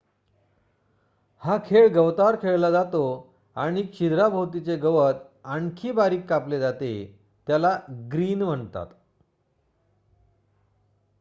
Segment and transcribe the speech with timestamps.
[1.43, 3.03] हा खेळ गवतावर खेळला जातो
[3.55, 5.13] आणि छिद्राभोवतीचे गवत
[5.43, 7.17] आणखी बारीक कापले जाते आणि
[7.47, 7.79] त्याला
[8.13, 8.87] ग्रीन म्हणतात